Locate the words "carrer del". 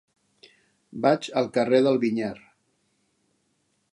1.59-2.01